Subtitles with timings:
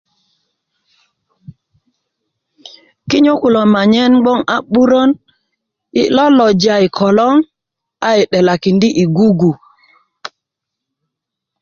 [3.09, 5.09] Kinyö kulo manyen bgoŋ a 'burön
[5.95, 7.35] yi loloja i kolöŋ
[8.07, 9.51] a yi 'delakindi i gugu